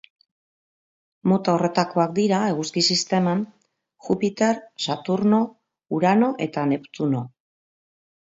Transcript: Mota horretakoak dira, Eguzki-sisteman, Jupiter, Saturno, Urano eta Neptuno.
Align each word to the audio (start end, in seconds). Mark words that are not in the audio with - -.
Mota 1.31 1.53
horretakoak 1.57 2.15
dira, 2.19 2.39
Eguzki-sisteman, 2.53 3.43
Jupiter, 4.07 4.59
Saturno, 4.87 5.43
Urano 5.99 6.33
eta 6.49 6.67
Neptuno. 6.75 7.25